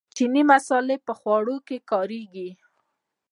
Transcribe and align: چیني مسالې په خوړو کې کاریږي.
چیني 0.15 0.41
مسالې 0.51 0.95
په 1.05 1.13
خوړو 1.19 1.57
کې 1.67 1.77
کاریږي. 1.91 2.49